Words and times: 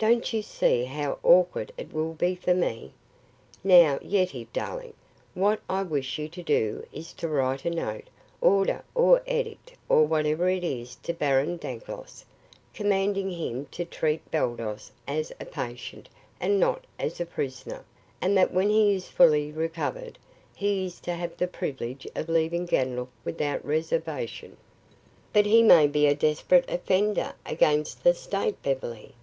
Don't 0.00 0.32
you 0.32 0.42
see 0.42 0.84
how 0.86 1.20
awkward 1.22 1.70
it 1.78 1.92
will 1.92 2.14
be 2.14 2.34
for 2.34 2.54
me? 2.54 2.92
Now, 3.62 4.00
Yetive, 4.02 4.52
darling, 4.52 4.94
what 5.32 5.60
I 5.68 5.84
wish 5.84 6.18
you 6.18 6.28
to 6.28 6.42
do 6.42 6.84
is 6.92 7.12
to 7.12 7.28
write 7.28 7.64
a 7.64 7.70
note, 7.70 8.08
order 8.40 8.82
or 8.96 9.22
edict 9.28 9.74
or 9.88 10.04
whatever 10.08 10.48
it 10.48 10.64
is 10.64 10.96
to 11.04 11.12
Baron 11.14 11.56
Dangloss, 11.56 12.24
commanding 12.74 13.30
him 13.30 13.66
to 13.66 13.84
treat 13.84 14.28
Baldos 14.32 14.90
as 15.06 15.30
a 15.38 15.44
patient 15.44 16.08
and 16.40 16.58
not 16.58 16.84
as 16.98 17.20
a 17.20 17.24
prisoner; 17.24 17.84
and 18.20 18.36
that 18.36 18.52
when 18.52 18.70
he 18.70 18.92
is 18.96 19.06
fully 19.06 19.52
recovered 19.52 20.18
he 20.52 20.84
is 20.86 20.98
to 21.02 21.14
have 21.14 21.36
the 21.36 21.46
privilege 21.46 22.08
of 22.16 22.28
leaving 22.28 22.66
Ganlook 22.66 23.10
without 23.24 23.64
reservation." 23.64 24.56
"But 25.32 25.46
he 25.46 25.62
may 25.62 25.86
be 25.86 26.08
a 26.08 26.14
desperate 26.16 26.68
offender 26.68 27.34
against 27.46 28.02
the 28.02 28.14
state, 28.14 28.60
Beverly." 28.64 29.14